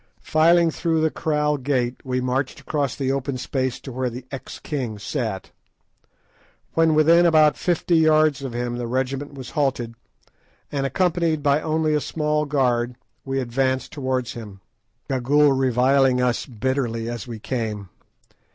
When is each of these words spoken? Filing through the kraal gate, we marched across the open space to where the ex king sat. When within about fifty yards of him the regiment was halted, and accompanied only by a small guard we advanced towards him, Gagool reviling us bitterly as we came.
Filing 0.23 0.71
through 0.71 0.99
the 0.99 1.11
kraal 1.11 1.57
gate, 1.57 1.97
we 2.03 2.19
marched 2.19 2.59
across 2.59 2.95
the 2.95 3.11
open 3.11 3.37
space 3.37 3.79
to 3.79 3.91
where 3.91 4.09
the 4.09 4.25
ex 4.31 4.57
king 4.57 4.97
sat. 4.97 5.51
When 6.73 6.95
within 6.95 7.23
about 7.27 7.55
fifty 7.55 7.97
yards 7.97 8.41
of 8.41 8.51
him 8.53 8.79
the 8.79 8.87
regiment 8.87 9.33
was 9.35 9.51
halted, 9.51 9.93
and 10.71 10.87
accompanied 10.87 11.45
only 11.45 11.91
by 11.91 11.95
a 11.95 11.99
small 12.01 12.45
guard 12.45 12.95
we 13.25 13.39
advanced 13.39 13.91
towards 13.93 14.33
him, 14.33 14.59
Gagool 15.07 15.53
reviling 15.53 16.19
us 16.19 16.47
bitterly 16.47 17.07
as 17.07 17.27
we 17.27 17.37
came. 17.37 17.89